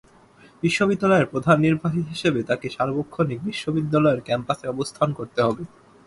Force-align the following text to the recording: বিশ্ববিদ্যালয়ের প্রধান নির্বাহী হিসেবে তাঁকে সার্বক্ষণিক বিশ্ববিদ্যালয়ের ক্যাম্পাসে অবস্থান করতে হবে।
বিশ্ববিদ্যালয়ের 0.63 1.31
প্রধান 1.33 1.57
নির্বাহী 1.65 2.01
হিসেবে 2.11 2.39
তাঁকে 2.49 2.67
সার্বক্ষণিক 2.69 3.39
বিশ্ববিদ্যালয়ের 3.47 4.25
ক্যাম্পাসে 4.27 4.65
অবস্থান 4.67 5.09
করতে 5.17 5.39
হবে। 5.45 5.63